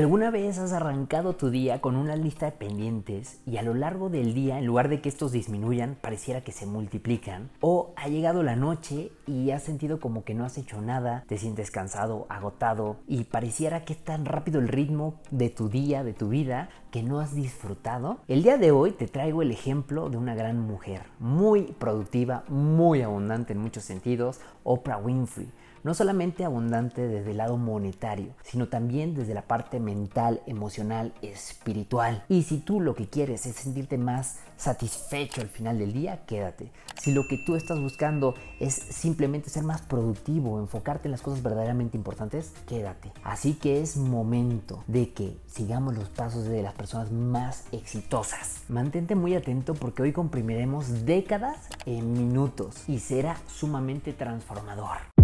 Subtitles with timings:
[0.00, 4.08] ¿Alguna vez has arrancado tu día con una lista de pendientes y a lo largo
[4.08, 7.50] del día, en lugar de que estos disminuyan, pareciera que se multiplican?
[7.60, 11.36] ¿O ha llegado la noche y has sentido como que no has hecho nada, te
[11.36, 16.14] sientes cansado, agotado y pareciera que es tan rápido el ritmo de tu día, de
[16.14, 18.20] tu vida, que no has disfrutado?
[18.26, 23.02] El día de hoy te traigo el ejemplo de una gran mujer, muy productiva, muy
[23.02, 25.50] abundante en muchos sentidos, Oprah Winfrey
[25.82, 32.24] no solamente abundante desde el lado monetario, sino también desde la parte mental, emocional, espiritual.
[32.28, 36.70] Y si tú lo que quieres es sentirte más satisfecho al final del día, quédate.
[37.00, 41.42] Si lo que tú estás buscando es simplemente ser más productivo, enfocarte en las cosas
[41.42, 43.10] verdaderamente importantes, quédate.
[43.24, 48.64] Así que es momento de que sigamos los pasos de las personas más exitosas.
[48.68, 55.19] Mantente muy atento porque hoy comprimiremos décadas en minutos y será sumamente transformador.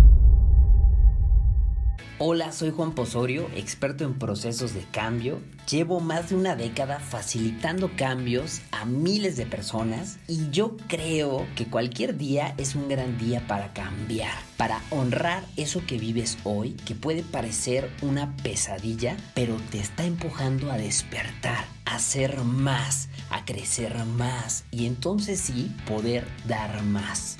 [2.19, 5.38] Hola, soy Juan Posorio, experto en procesos de cambio.
[5.70, 11.67] Llevo más de una década facilitando cambios a miles de personas y yo creo que
[11.67, 16.94] cualquier día es un gran día para cambiar, para honrar eso que vives hoy, que
[16.94, 23.94] puede parecer una pesadilla, pero te está empujando a despertar, a ser más, a crecer
[24.06, 27.37] más y entonces sí poder dar más.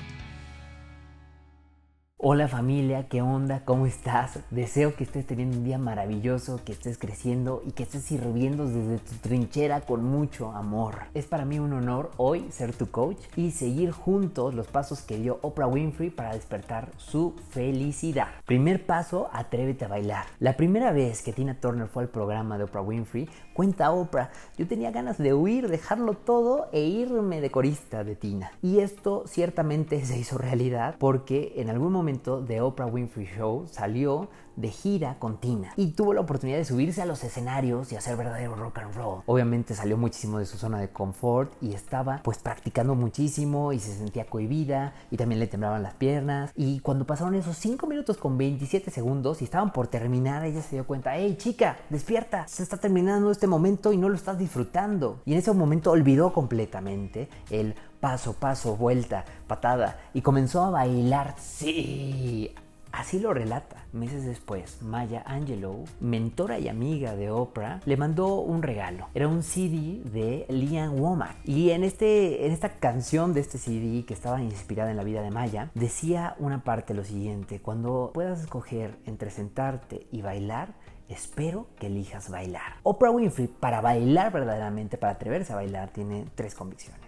[2.19, 3.61] Hola familia, ¿qué onda?
[3.63, 4.39] ¿Cómo estás?
[4.49, 8.97] Deseo que estés teniendo un día maravilloso, que estés creciendo y que estés sirviendo desde
[8.97, 10.95] tu trinchera con mucho amor.
[11.13, 15.19] Es para mí un honor hoy ser tu coach y seguir juntos los pasos que
[15.19, 18.29] dio Oprah Winfrey para despertar su felicidad.
[18.47, 20.25] Primer paso, atrévete a bailar.
[20.39, 24.65] La primera vez que Tina Turner fue al programa de Oprah Winfrey, cuenta Oprah, yo
[24.65, 28.53] tenía ganas de huir, dejarlo todo e irme de corista de Tina.
[28.63, 34.29] Y esto ciertamente se hizo realidad porque en algún momento de Oprah Winfrey Show salió
[34.55, 38.15] de gira con Tina y tuvo la oportunidad de subirse a los escenarios y hacer
[38.15, 39.21] verdadero rock and roll.
[39.25, 43.93] Obviamente salió muchísimo de su zona de confort y estaba pues practicando muchísimo y se
[43.93, 48.37] sentía cohibida y también le temblaban las piernas y cuando pasaron esos 5 minutos con
[48.37, 52.77] 27 segundos y estaban por terminar ella se dio cuenta, hey chica, despierta, se está
[52.77, 55.19] terminando este momento y no lo estás disfrutando.
[55.25, 61.35] Y en ese momento olvidó completamente el paso, paso, vuelta, patada y comenzó a bailar,
[61.37, 62.53] sí,
[62.97, 63.85] Así lo relata.
[63.93, 69.07] Meses después, Maya Angelou, mentora y amiga de Oprah, le mandó un regalo.
[69.13, 71.37] Era un CD de Liam Womack.
[71.45, 75.21] Y en, este, en esta canción de este CD, que estaba inspirada en la vida
[75.21, 80.73] de Maya, decía una parte lo siguiente, cuando puedas escoger entre sentarte y bailar,
[81.07, 82.77] espero que elijas bailar.
[82.81, 87.06] Oprah Winfrey, para bailar verdaderamente, para atreverse a bailar, tiene tres convicciones.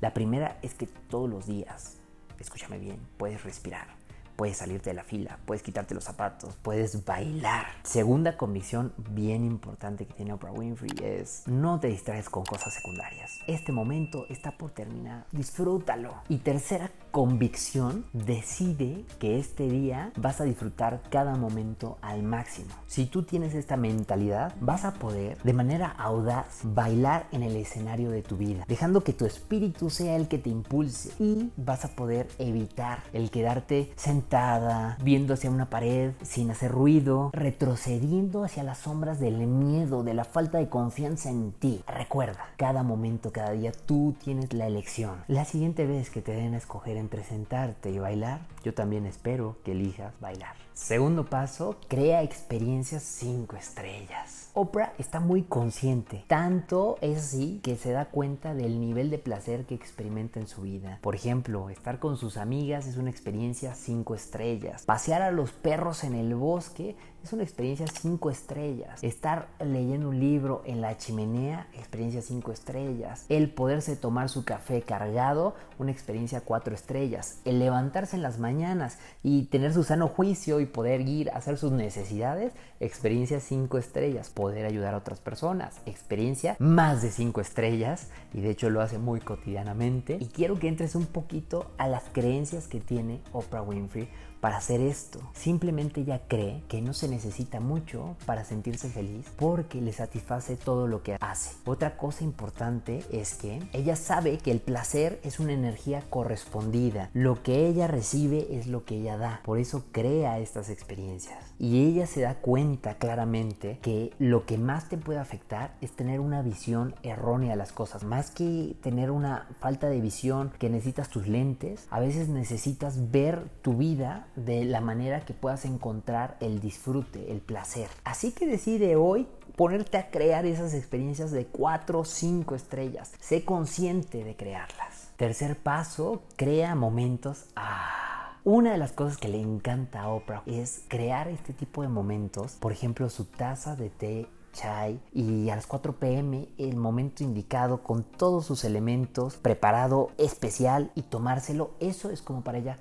[0.00, 2.00] La primera es que todos los días,
[2.38, 3.99] escúchame bien, puedes respirar
[4.40, 7.66] puedes salirte de la fila, puedes quitarte los zapatos, puedes bailar.
[7.82, 13.38] Segunda convicción bien importante que tiene Oprah Winfrey es no te distraes con cosas secundarias.
[13.46, 16.14] Este momento está por terminar, disfrútalo.
[16.30, 22.70] Y tercera convicción, decide que este día vas a disfrutar cada momento al máximo.
[22.86, 28.10] Si tú tienes esta mentalidad, vas a poder de manera audaz bailar en el escenario
[28.10, 31.88] de tu vida, dejando que tu espíritu sea el que te impulse y vas a
[31.88, 33.92] poder evitar el quedarte
[34.30, 40.14] sentada, viendo hacia una pared sin hacer ruido, retrocediendo hacia las sombras del miedo, de
[40.14, 41.82] la falta de confianza en ti.
[41.88, 45.24] Recuerda, cada momento, cada día tú tienes la elección.
[45.26, 49.56] La siguiente vez que te den a escoger entre sentarte y bailar, yo también espero
[49.64, 50.54] que elijas bailar.
[50.80, 54.50] Segundo paso, crea experiencias 5 estrellas.
[54.54, 59.66] Oprah está muy consciente, tanto es así que se da cuenta del nivel de placer
[59.66, 60.98] que experimenta en su vida.
[61.02, 64.84] Por ejemplo, estar con sus amigas es una experiencia 5 estrellas.
[64.86, 69.04] Pasear a los perros en el bosque es una experiencia 5 estrellas.
[69.04, 73.26] Estar leyendo un libro en la chimenea, experiencia 5 estrellas.
[73.28, 77.40] El poderse tomar su café cargado, una experiencia 4 estrellas.
[77.44, 81.58] El levantarse en las mañanas y tener su sano juicio y poder ir a hacer
[81.58, 84.30] sus necesidades, experiencia 5 estrellas.
[84.30, 88.98] Poder ayudar a otras personas, experiencia más de 5 estrellas y de hecho lo hace
[88.98, 90.18] muy cotidianamente.
[90.20, 94.08] Y quiero que entres un poquito a las creencias que tiene Oprah Winfrey
[94.40, 95.20] para hacer esto.
[95.34, 100.86] Simplemente ella cree que no se necesita mucho para sentirse feliz porque le satisface todo
[100.86, 101.56] lo que hace.
[101.64, 107.10] Otra cosa importante es que ella sabe que el placer es una energía correspondida.
[107.12, 109.40] Lo que ella recibe es lo que ella da.
[109.44, 111.49] Por eso crea estas experiencias.
[111.60, 116.18] Y ella se da cuenta claramente que lo que más te puede afectar es tener
[116.18, 118.02] una visión errónea de las cosas.
[118.02, 123.50] Más que tener una falta de visión que necesitas tus lentes, a veces necesitas ver
[123.60, 127.88] tu vida de la manera que puedas encontrar el disfrute, el placer.
[128.04, 133.12] Así que decide hoy ponerte a crear esas experiencias de 4 o 5 estrellas.
[133.20, 135.10] Sé consciente de crearlas.
[135.18, 137.44] Tercer paso, crea momentos.
[137.54, 138.19] Ah.
[138.44, 142.52] Una de las cosas que le encanta a Oprah es crear este tipo de momentos.
[142.52, 147.82] Por ejemplo, su taza de té chai y a las 4 pm el momento indicado
[147.82, 152.78] con todos sus elementos preparado especial y tomárselo, eso es como para ella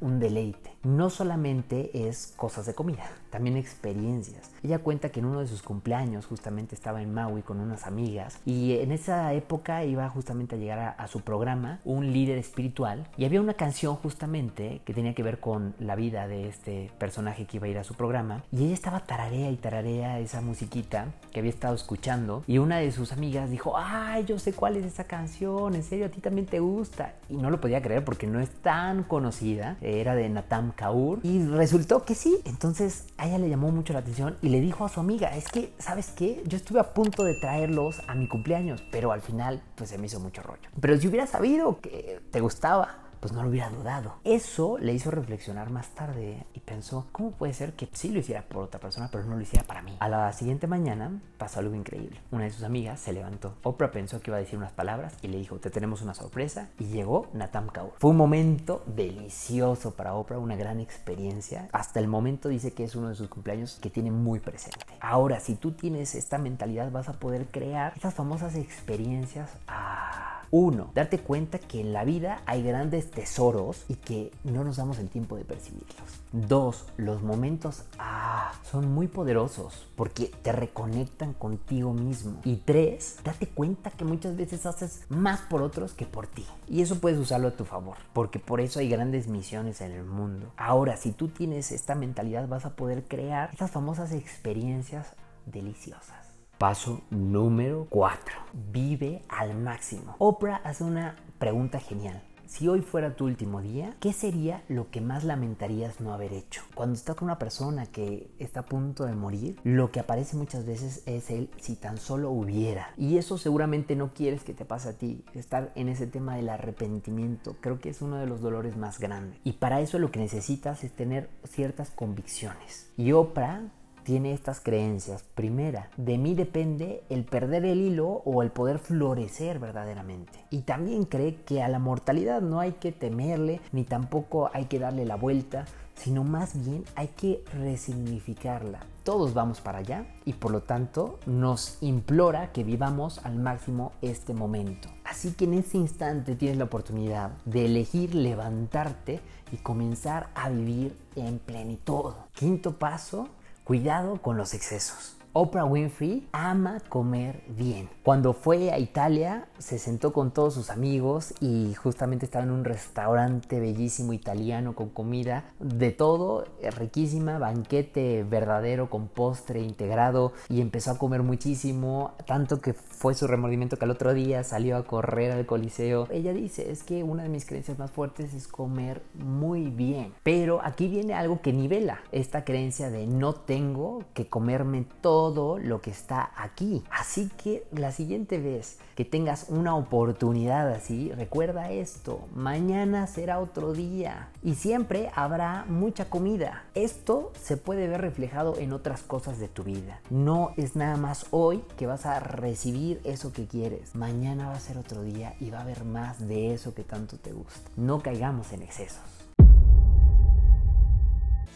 [0.00, 0.72] un deleite.
[0.84, 4.50] No solamente es cosas de comida, también experiencias.
[4.62, 8.38] Ella cuenta que en uno de sus cumpleaños justamente estaba en Maui con unas amigas
[8.44, 13.24] y en esa época iba justamente a llegar a, su programa un líder espiritual y
[13.24, 17.56] había una canción justamente que tenía que ver con la vida de este personaje que
[17.56, 21.40] iba a ir a su programa y ella estaba tararea y tararea esa musiquita que
[21.40, 25.04] había estado escuchando y una de sus amigas dijo, ay, yo sé cuál es esa
[25.04, 27.14] canción, en serio, a ti también te gusta.
[27.28, 31.44] Y no lo podía creer porque no es tan conocida, era de Natam Kaur y
[31.46, 32.38] resultó que sí.
[32.44, 35.46] Entonces a ella le llamó mucho la atención y le dijo a su amiga, es
[35.52, 36.42] que, ¿sabes qué?
[36.46, 40.06] Yo estuve a punto de traerlos a mi cumpleaños, pero al final pues se me
[40.06, 40.70] hizo mucho rollo.
[40.80, 44.16] Pero si hubiera sabido que te gustaba, pues no lo hubiera dudado.
[44.24, 48.42] Eso le hizo reflexionar más tarde y pensó, ¿cómo puede ser que sí lo hiciera
[48.42, 49.96] por otra persona, pero no lo hiciera para mí?
[50.00, 52.20] A la siguiente mañana pasó algo increíble.
[52.30, 53.54] Una de sus amigas se levantó.
[53.62, 56.68] Oprah pensó que iba a decir unas palabras y le dijo, te tenemos una sorpresa.
[56.78, 57.92] Y llegó Natam Kaur.
[57.98, 61.68] Fue un momento delicioso para Oprah, una gran experiencia.
[61.72, 64.78] Hasta el momento dice que es uno de sus cumpleaños que tiene muy presente.
[65.00, 69.50] Ahora, si tú tienes esta mentalidad, vas a poder crear estas famosas experiencias.
[69.68, 74.78] Ah, uno, darte cuenta que en la vida hay grandes tesoros y que no nos
[74.78, 76.20] damos el tiempo de percibirlos.
[76.32, 82.40] Dos, los momentos ah, son muy poderosos porque te reconectan contigo mismo.
[82.44, 86.44] Y tres, date cuenta que muchas veces haces más por otros que por ti.
[86.68, 90.04] Y eso puedes usarlo a tu favor, porque por eso hay grandes misiones en el
[90.04, 90.52] mundo.
[90.56, 95.14] Ahora, si tú tienes esta mentalidad, vas a poder crear estas famosas experiencias
[95.46, 96.19] deliciosas.
[96.60, 98.36] Paso número 4.
[98.70, 100.14] Vive al máximo.
[100.18, 102.22] Oprah hace una pregunta genial.
[102.44, 106.60] Si hoy fuera tu último día, ¿qué sería lo que más lamentarías no haber hecho?
[106.74, 110.66] Cuando estás con una persona que está a punto de morir, lo que aparece muchas
[110.66, 112.92] veces es el si tan solo hubiera.
[112.98, 115.24] Y eso seguramente no quieres que te pase a ti.
[115.32, 119.40] Estar en ese tema del arrepentimiento creo que es uno de los dolores más grandes.
[119.44, 122.92] Y para eso lo que necesitas es tener ciertas convicciones.
[122.98, 123.62] Y Oprah
[124.04, 125.24] tiene estas creencias.
[125.34, 130.44] Primera, de mí depende el perder el hilo o el poder florecer verdaderamente.
[130.50, 134.78] Y también cree que a la mortalidad no hay que temerle ni tampoco hay que
[134.78, 135.64] darle la vuelta,
[135.94, 138.80] sino más bien hay que resignificarla.
[139.04, 144.34] Todos vamos para allá y por lo tanto nos implora que vivamos al máximo este
[144.34, 144.88] momento.
[145.04, 149.20] Así que en ese instante tienes la oportunidad de elegir levantarte
[149.52, 152.12] y comenzar a vivir en plenitud.
[152.32, 153.28] Quinto paso,
[153.64, 155.19] Cuidado con los excesos.
[155.32, 157.88] Oprah Winfrey ama comer bien.
[158.02, 162.64] Cuando fue a Italia se sentó con todos sus amigos y justamente estaba en un
[162.64, 170.60] restaurante bellísimo italiano con comida de todo, eh, riquísima, banquete verdadero con postre integrado y
[170.60, 174.84] empezó a comer muchísimo, tanto que fue su remordimiento que al otro día salió a
[174.84, 176.08] correr al coliseo.
[176.10, 180.12] Ella dice, es que una de mis creencias más fuertes es comer muy bien.
[180.24, 185.58] Pero aquí viene algo que nivela esta creencia de no tengo que comerme todo todo
[185.58, 186.82] lo que está aquí.
[186.90, 193.74] Así que la siguiente vez que tengas una oportunidad así, recuerda esto, mañana será otro
[193.74, 196.64] día y siempre habrá mucha comida.
[196.74, 200.00] Esto se puede ver reflejado en otras cosas de tu vida.
[200.08, 203.94] No es nada más hoy que vas a recibir eso que quieres.
[203.94, 207.18] Mañana va a ser otro día y va a haber más de eso que tanto
[207.18, 207.70] te gusta.
[207.76, 209.19] No caigamos en excesos.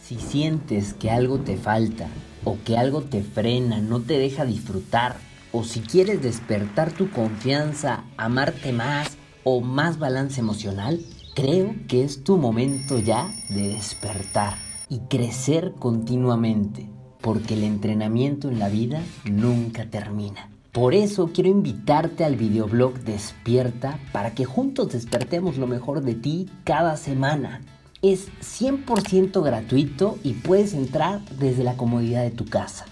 [0.07, 2.09] Si sientes que algo te falta
[2.43, 5.15] o que algo te frena, no te deja disfrutar,
[5.51, 11.01] o si quieres despertar tu confianza, amarte más o más balance emocional,
[11.33, 14.53] creo que es tu momento ya de despertar
[14.89, 16.87] y crecer continuamente,
[17.19, 20.51] porque el entrenamiento en la vida nunca termina.
[20.71, 26.47] Por eso quiero invitarte al videoblog Despierta para que juntos despertemos lo mejor de ti
[26.63, 27.61] cada semana
[28.11, 32.85] es 100% gratuito y puedes entrar desde la comodidad de tu casa.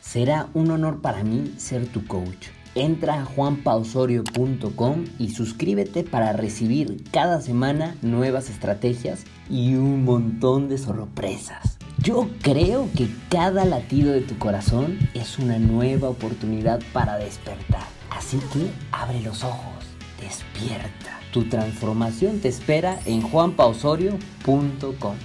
[0.00, 2.48] Será un honor para mí ser tu coach.
[2.74, 10.78] Entra a juanpausorio.com y suscríbete para recibir cada semana nuevas estrategias y un montón de
[10.78, 11.78] sorpresas.
[11.98, 17.86] Yo creo que cada latido de tu corazón es una nueva oportunidad para despertar.
[18.10, 19.84] Así que abre los ojos,
[20.20, 21.23] despierta.
[21.34, 25.16] Tu transformación te espera en juanpaosorio.com.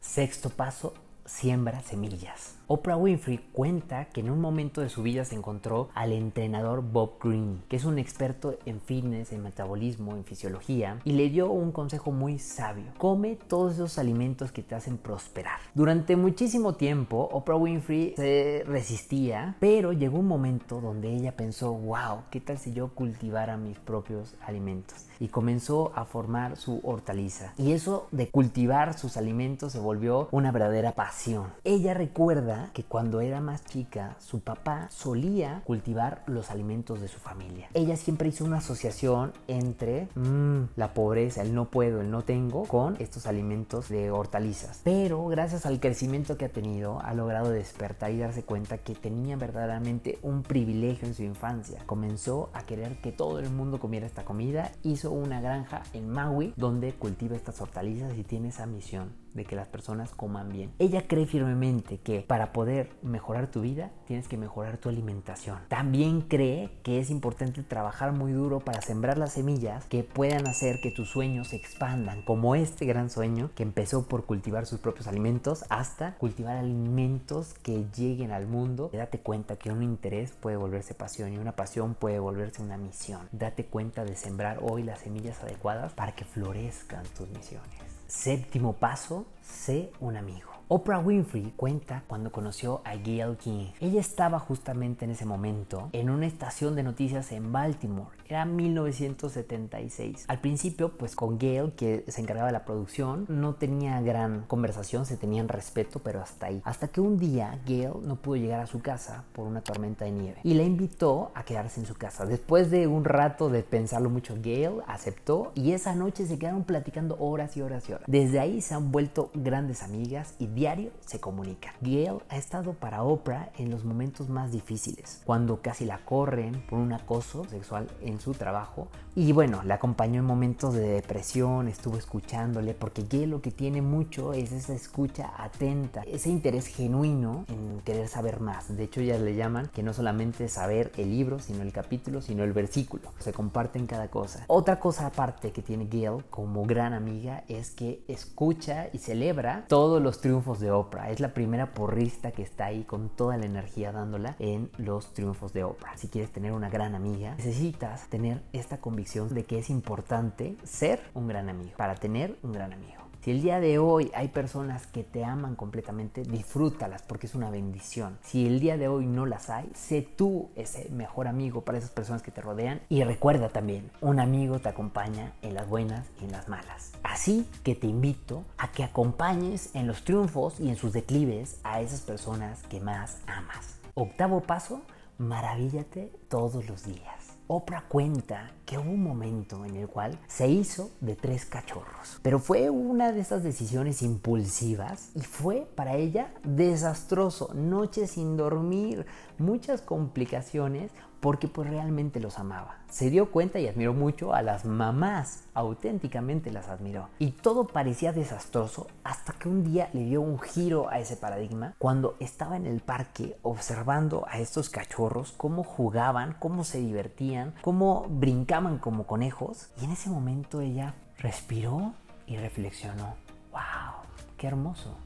[0.00, 0.92] Sexto paso,
[1.24, 2.57] siembra semillas.
[2.70, 7.14] Oprah Winfrey cuenta que en un momento de su vida se encontró al entrenador Bob
[7.18, 11.72] Green, que es un experto en fitness, en metabolismo, en fisiología, y le dio un
[11.72, 12.84] consejo muy sabio.
[12.98, 15.60] Come todos esos alimentos que te hacen prosperar.
[15.72, 22.24] Durante muchísimo tiempo, Oprah Winfrey se resistía, pero llegó un momento donde ella pensó, wow,
[22.30, 25.06] ¿qué tal si yo cultivara mis propios alimentos?
[25.20, 27.52] Y comenzó a formar su hortaliza.
[27.56, 31.46] Y eso de cultivar sus alimentos se volvió una verdadera pasión.
[31.64, 37.18] Ella recuerda que cuando era más chica, su papá solía cultivar los alimentos de su
[37.18, 37.68] familia.
[37.74, 42.64] Ella siempre hizo una asociación entre mmm, la pobreza, el no puedo, el no tengo,
[42.64, 44.80] con estos alimentos de hortalizas.
[44.84, 49.36] Pero gracias al crecimiento que ha tenido, ha logrado despertar y darse cuenta que tenía
[49.36, 51.82] verdaderamente un privilegio en su infancia.
[51.86, 56.52] Comenzó a querer que todo el mundo comiera esta comida, hizo una granja en Maui
[56.56, 60.72] donde cultiva estas hortalizas y tiene esa misión de que las personas coman bien.
[60.78, 65.58] Ella cree firmemente que para poder mejorar tu vida tienes que mejorar tu alimentación.
[65.68, 70.80] También cree que es importante trabajar muy duro para sembrar las semillas que puedan hacer
[70.80, 75.06] que tus sueños se expandan, como este gran sueño que empezó por cultivar sus propios
[75.06, 78.90] alimentos hasta cultivar alimentos que lleguen al mundo.
[78.92, 83.28] Date cuenta que un interés puede volverse pasión y una pasión puede volverse una misión.
[83.32, 87.97] Date cuenta de sembrar hoy las semillas adecuadas para que florezcan tus misiones.
[88.08, 90.48] Séptimo paso, sé un amigo.
[90.68, 93.66] Oprah Winfrey cuenta cuando conoció a Gail King.
[93.80, 98.08] Ella estaba justamente en ese momento en una estación de noticias en Baltimore.
[98.28, 100.26] Era 1976.
[100.28, 105.06] Al principio, pues con Gail, que se encargaba de la producción, no tenía gran conversación,
[105.06, 106.60] se tenían respeto, pero hasta ahí.
[106.64, 110.10] Hasta que un día Gail no pudo llegar a su casa por una tormenta de
[110.10, 112.26] nieve y la invitó a quedarse en su casa.
[112.26, 117.16] Después de un rato de pensarlo mucho, Gail aceptó y esa noche se quedaron platicando
[117.18, 118.04] horas y horas y horas.
[118.06, 121.72] Desde ahí se han vuelto grandes amigas y diario se comunican.
[121.80, 126.78] Gail ha estado para Oprah en los momentos más difíciles, cuando casi la corren por
[126.78, 128.88] un acoso sexual en su trabajo.
[129.14, 133.82] Y bueno, la acompañó en momentos de depresión, estuvo escuchándole, porque Gail lo que tiene
[133.82, 138.76] mucho es esa escucha atenta, ese interés genuino en querer saber más.
[138.76, 142.44] De hecho, ya le llaman que no solamente saber el libro, sino el capítulo, sino
[142.44, 143.12] el versículo.
[143.18, 144.44] Se comparten cada cosa.
[144.46, 150.00] Otra cosa aparte que tiene Gail como gran amiga es que escucha y celebra todos
[150.00, 151.10] los triunfos de Oprah.
[151.10, 155.52] Es la primera porrista que está ahí con toda la energía dándola en los triunfos
[155.52, 155.96] de Oprah.
[155.96, 161.00] Si quieres tener una gran amiga, necesitas tener esta convicción de que es importante ser
[161.14, 163.08] un gran amigo para tener un gran amigo.
[163.20, 167.50] Si el día de hoy hay personas que te aman completamente, disfrútalas porque es una
[167.50, 168.16] bendición.
[168.22, 171.90] Si el día de hoy no las hay, sé tú ese mejor amigo para esas
[171.90, 172.80] personas que te rodean.
[172.88, 176.92] Y recuerda también, un amigo te acompaña en las buenas y en las malas.
[177.02, 181.80] Así que te invito a que acompañes en los triunfos y en sus declives a
[181.80, 183.78] esas personas que más amas.
[183.94, 184.80] Octavo paso,
[185.18, 187.17] maravíllate todos los días.
[187.50, 192.38] Oprah cuenta que hubo un momento en el cual se hizo de tres cachorros, pero
[192.38, 199.06] fue una de esas decisiones impulsivas y fue para ella desastroso, noches sin dormir,
[199.38, 202.76] muchas complicaciones porque pues realmente los amaba.
[202.88, 207.08] Se dio cuenta y admiró mucho a las mamás, auténticamente las admiró.
[207.18, 211.74] Y todo parecía desastroso hasta que un día le dio un giro a ese paradigma
[211.78, 218.06] cuando estaba en el parque observando a estos cachorros cómo jugaban, cómo se divertían, cómo
[218.08, 219.70] brincaban como conejos.
[219.80, 221.94] Y en ese momento ella respiró
[222.26, 223.14] y reflexionó.
[223.52, 224.04] ¡Wow!
[224.36, 224.96] ¡Qué hermoso!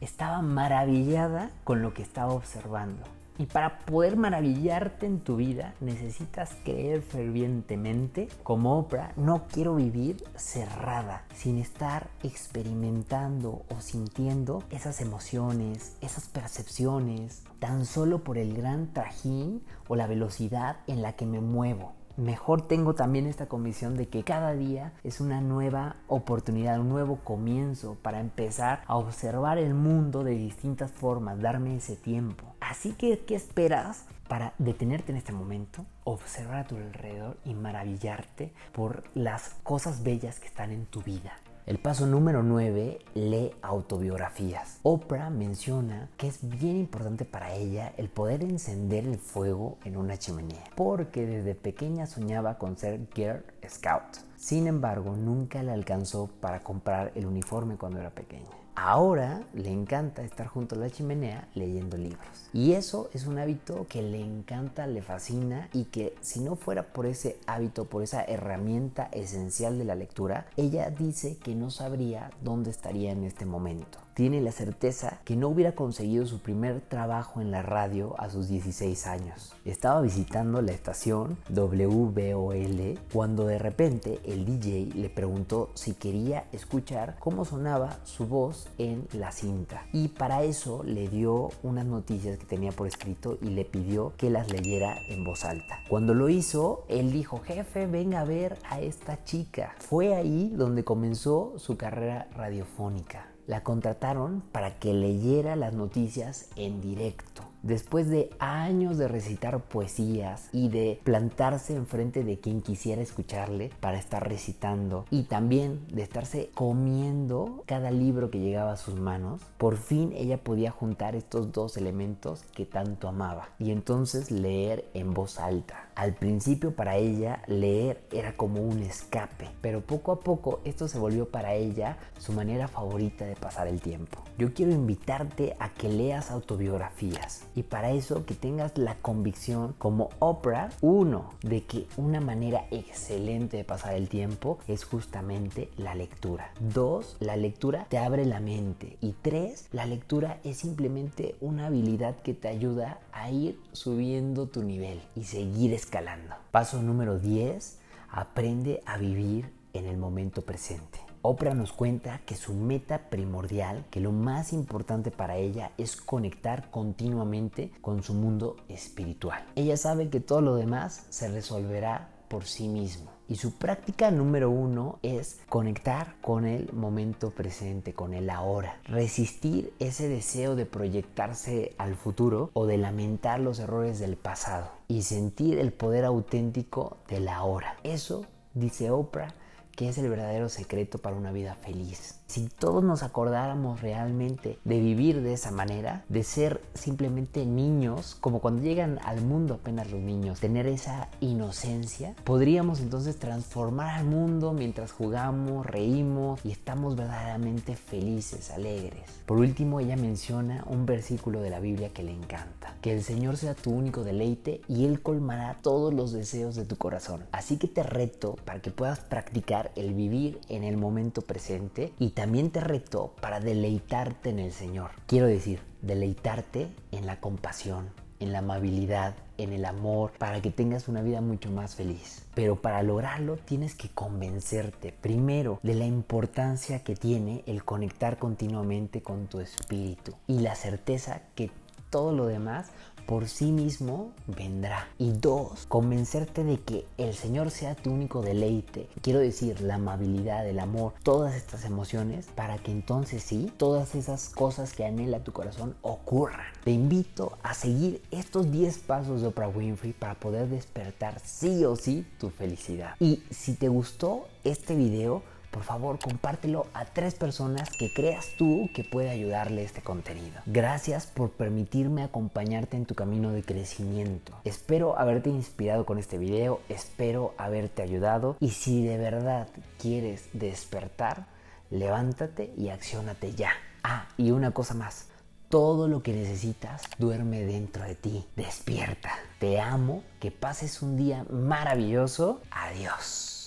[0.00, 3.04] Estaba maravillada con lo que estaba observando.
[3.38, 10.22] Y para poder maravillarte en tu vida necesitas creer fervientemente, como Oprah, no quiero vivir
[10.36, 18.92] cerrada, sin estar experimentando o sintiendo esas emociones, esas percepciones, tan solo por el gran
[18.92, 24.08] trajín o la velocidad en la que me muevo mejor tengo también esta convicción de
[24.08, 29.74] que cada día es una nueva oportunidad, un nuevo comienzo para empezar a observar el
[29.74, 32.49] mundo de distintas formas, darme ese tiempo.
[32.70, 38.52] Así que, ¿qué esperas para detenerte en este momento, observar a tu alrededor y maravillarte
[38.70, 41.32] por las cosas bellas que están en tu vida?
[41.66, 44.78] El paso número 9, lee autobiografías.
[44.84, 50.16] Oprah menciona que es bien importante para ella el poder encender el fuego en una
[50.16, 54.18] chimenea, porque desde pequeña soñaba con ser Girl Scout.
[54.36, 58.59] Sin embargo, nunca le alcanzó para comprar el uniforme cuando era pequeña.
[58.74, 62.48] Ahora le encanta estar junto a la chimenea leyendo libros.
[62.52, 66.92] Y eso es un hábito que le encanta, le fascina y que si no fuera
[66.92, 72.30] por ese hábito, por esa herramienta esencial de la lectura, ella dice que no sabría
[72.42, 73.98] dónde estaría en este momento.
[74.20, 78.48] Tiene la certeza que no hubiera conseguido su primer trabajo en la radio a sus
[78.48, 79.54] 16 años.
[79.64, 87.16] Estaba visitando la estación WBOL cuando de repente el DJ le preguntó si quería escuchar
[87.18, 89.86] cómo sonaba su voz en la cinta.
[89.90, 94.28] Y para eso le dio unas noticias que tenía por escrito y le pidió que
[94.28, 95.78] las leyera en voz alta.
[95.88, 99.74] Cuando lo hizo, él dijo, jefe, venga a ver a esta chica.
[99.78, 103.29] Fue ahí donde comenzó su carrera radiofónica.
[103.50, 107.49] La contrataron para que leyera las noticias en directo.
[107.62, 113.98] Después de años de recitar poesías y de plantarse enfrente de quien quisiera escucharle para
[113.98, 119.76] estar recitando y también de estarse comiendo cada libro que llegaba a sus manos, por
[119.76, 125.38] fin ella podía juntar estos dos elementos que tanto amaba y entonces leer en voz
[125.38, 125.90] alta.
[125.94, 130.98] Al principio para ella leer era como un escape, pero poco a poco esto se
[130.98, 134.24] volvió para ella su manera favorita de pasar el tiempo.
[134.38, 140.08] Yo quiero invitarte a que leas autobiografías y para eso que tengas la convicción como
[140.18, 146.52] Oprah, uno, de que una manera excelente de pasar el tiempo es justamente la lectura.
[146.58, 148.96] Dos, la lectura te abre la mente.
[149.02, 154.62] Y tres, la lectura es simplemente una habilidad que te ayuda a ir subiendo tu
[154.62, 156.36] nivel y seguir escalando.
[156.52, 157.78] Paso número 10,
[158.10, 161.09] aprende a vivir en el momento presente.
[161.22, 166.70] Oprah nos cuenta que su meta primordial, que lo más importante para ella es conectar
[166.70, 169.44] continuamente con su mundo espiritual.
[169.54, 173.10] Ella sabe que todo lo demás se resolverá por sí mismo.
[173.28, 178.80] Y su práctica número uno es conectar con el momento presente, con el ahora.
[178.84, 184.70] Resistir ese deseo de proyectarse al futuro o de lamentar los errores del pasado.
[184.88, 187.76] Y sentir el poder auténtico del ahora.
[187.84, 189.34] Eso, dice Oprah,
[189.76, 192.19] que es el verdadero secreto para una vida feliz.
[192.30, 198.38] Si todos nos acordáramos realmente de vivir de esa manera, de ser simplemente niños, como
[198.38, 204.52] cuando llegan al mundo apenas los niños, tener esa inocencia, podríamos entonces transformar al mundo
[204.52, 209.10] mientras jugamos, reímos y estamos verdaderamente felices, alegres.
[209.26, 213.38] Por último, ella menciona un versículo de la Biblia que le encanta, que el Señor
[213.38, 217.24] sea tu único deleite y Él colmará todos los deseos de tu corazón.
[217.32, 222.10] Así que te reto para que puedas practicar el vivir en el momento presente y
[222.20, 224.90] también te reto para deleitarte en el Señor.
[225.06, 230.86] Quiero decir, deleitarte en la compasión, en la amabilidad, en el amor, para que tengas
[230.88, 232.26] una vida mucho más feliz.
[232.34, 239.00] Pero para lograrlo tienes que convencerte primero de la importancia que tiene el conectar continuamente
[239.00, 241.50] con tu espíritu y la certeza que
[241.88, 242.68] todo lo demás
[243.10, 244.86] por sí mismo vendrá.
[244.96, 248.86] Y dos, convencerte de que el Señor sea tu único deleite.
[249.02, 254.28] Quiero decir, la amabilidad, el amor, todas estas emociones, para que entonces sí, todas esas
[254.28, 256.46] cosas que anhela tu corazón ocurran.
[256.62, 261.74] Te invito a seguir estos 10 pasos de Oprah Winfrey para poder despertar sí o
[261.74, 262.94] sí tu felicidad.
[263.00, 268.70] Y si te gustó este video, por favor compártelo a tres personas que creas tú
[268.74, 270.40] que puede ayudarle este contenido.
[270.46, 274.32] Gracias por permitirme acompañarte en tu camino de crecimiento.
[274.44, 281.26] Espero haberte inspirado con este video, espero haberte ayudado y si de verdad quieres despertar,
[281.70, 283.50] levántate y acciónate ya.
[283.82, 285.06] Ah, y una cosa más.
[285.48, 288.24] Todo lo que necesitas duerme dentro de ti.
[288.36, 289.10] Despierta.
[289.40, 290.04] Te amo.
[290.20, 292.40] Que pases un día maravilloso.
[292.52, 293.39] Adiós.